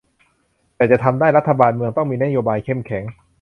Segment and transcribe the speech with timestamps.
[0.75, 3.03] แต่จะทำได้ รัฐบาลเมืองต้องมีนโยบายเข้มแข็ง